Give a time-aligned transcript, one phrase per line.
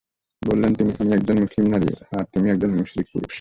[0.41, 0.71] বললেন,
[0.99, 3.29] আমি একজন মুসলমান নারী আর তুমি একজন মুশরিক পুরুষ।